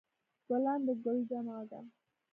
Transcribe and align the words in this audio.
ګلان 0.47 0.79
د 0.87 0.89
ګل 1.03 1.17
جمع 1.29 1.59
ده 1.69 1.79